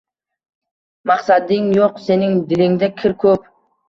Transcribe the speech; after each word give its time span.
Maqsading 1.11 1.67
yo’q 1.79 1.99
sening… 2.05 2.39
Dilingda 2.53 2.91
kir 3.03 3.15
ko’p— 3.25 3.45